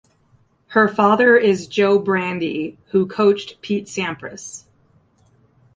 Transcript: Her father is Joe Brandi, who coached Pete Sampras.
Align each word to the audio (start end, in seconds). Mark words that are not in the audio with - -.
Her 0.69 0.87
father 0.87 1.37
is 1.37 1.67
Joe 1.67 1.99
Brandi, 1.99 2.75
who 2.87 3.05
coached 3.05 3.61
Pete 3.61 3.85
Sampras. 3.85 4.63